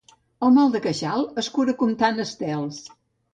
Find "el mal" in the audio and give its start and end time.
0.45-0.71